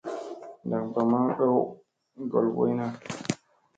Ndak 0.65 0.81
mba 0.87 1.01
maŋ 1.11 1.25
ɗow 1.37 1.57
ŋgol 2.23 2.45
boy 2.55 2.71
na. 2.77 2.85